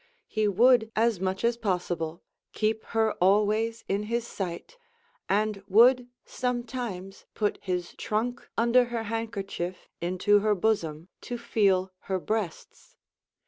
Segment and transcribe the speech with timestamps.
[0.25, 4.75] He would as much as possible keep her always in his sight,
[5.29, 12.17] and would sometimes put his trunk under her handkerchief into her bosom, to feel her
[12.19, 12.95] breasts.